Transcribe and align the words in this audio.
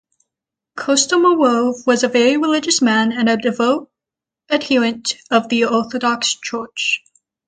Kostomarov 0.75 1.85
was 1.85 2.03
a 2.03 2.07
very 2.07 2.35
religious 2.35 2.81
man 2.81 3.11
and 3.11 3.29
a 3.29 3.37
devout 3.37 3.91
adherent 4.49 5.13
of 5.29 5.47
the 5.49 5.65
Orthodox 5.65 6.33
Church. 6.39 7.03